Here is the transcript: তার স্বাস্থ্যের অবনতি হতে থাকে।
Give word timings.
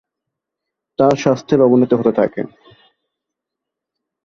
তার 0.99 1.13
স্বাস্থ্যের 1.17 1.59
অবনতি 1.61 1.93
হতে 1.95 2.11
থাকে। 2.11 2.41